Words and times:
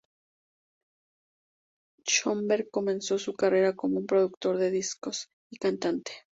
Schönberg 2.07 2.71
comenzó 2.71 3.19
su 3.19 3.35
carrera 3.35 3.75
como 3.75 3.99
un 3.99 4.07
productor 4.07 4.57
de 4.57 4.71
discos 4.71 5.29
y 5.51 5.57
cantante. 5.57 6.11